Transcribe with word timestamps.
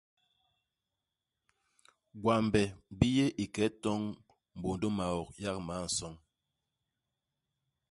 Gwambe 2.21 2.61
bi 2.97 3.07
yé 3.17 3.25
ike 3.43 3.63
itoñ 3.71 3.99
mbôndô 4.57 4.87
i 4.93 4.95
maok 4.97 5.27
yak 5.43 5.57
man-isoñ. 5.67 6.13